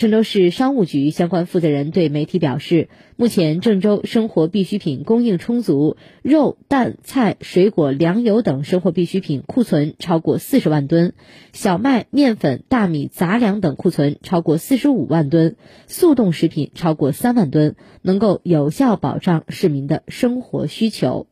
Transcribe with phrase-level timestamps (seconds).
[0.00, 11.12] 郑州市商务局相关负责人对媒体表示目前郑州生活必需品供应充足肉蛋菜水果粮油等生活必需品库存超过四十万吨
[11.52, 21.30] 小麦面粉大米杂粮等库存超过四十五万吨速冻食品超过三万吨能够有效保障市民的生活需求。